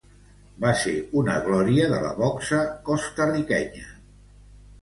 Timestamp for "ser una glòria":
0.83-1.91